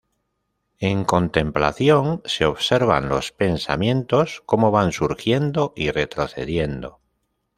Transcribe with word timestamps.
En 0.79 1.05
contemplación, 1.05 2.23
se 2.25 2.45
observan 2.45 3.07
los 3.07 3.31
pensamientos 3.31 4.41
como 4.47 4.71
van 4.71 4.93
surgiendo 4.93 5.73
y 5.75 5.91
retrocediendo. 5.91 7.01